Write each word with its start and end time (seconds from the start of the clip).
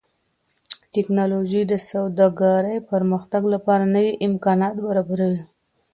ټکنالوژي 0.93 1.61
د 1.67 1.73
سوداګرۍ 1.89 2.77
پرمختګ 2.91 3.41
لپاره 3.53 3.83
نوي 3.95 4.11
امکانات 4.27 4.75
برابروي. 4.85 5.41